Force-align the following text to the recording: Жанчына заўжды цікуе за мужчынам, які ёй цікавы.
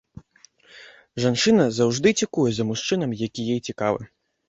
Жанчына 1.27 1.63
заўжды 1.81 2.17
цікуе 2.25 2.49
за 2.63 2.69
мужчынам, 2.73 3.17
які 3.25 3.41
ёй 3.55 3.65
цікавы. 3.71 4.15